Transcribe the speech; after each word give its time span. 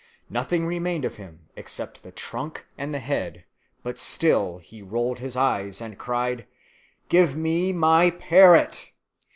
Nothing 0.31 0.65
remained 0.65 1.05
of 1.05 1.17
him 1.17 1.49
except 1.55 2.01
the 2.01 2.11
trunk 2.11 2.65
and 2.75 2.91
the 2.91 2.97
head; 2.97 3.45
but 3.83 3.99
still 3.99 4.57
he 4.57 4.81
rolled 4.81 5.19
his 5.19 5.37
eyes, 5.37 5.79
and 5.79 5.95
cried, 5.95 6.47
"Give 7.07 7.35
me 7.37 7.71
my 7.71 8.09
parrot!" 8.09 8.89